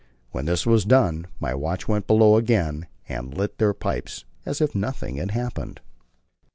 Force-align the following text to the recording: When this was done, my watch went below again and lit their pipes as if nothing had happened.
When 0.31 0.45
this 0.45 0.65
was 0.65 0.83
done, 0.83 1.27
my 1.39 1.53
watch 1.53 1.87
went 1.87 2.07
below 2.07 2.35
again 2.35 2.87
and 3.07 3.37
lit 3.37 3.59
their 3.59 3.75
pipes 3.75 4.25
as 4.47 4.59
if 4.59 4.73
nothing 4.73 5.17
had 5.17 5.29
happened. 5.29 5.79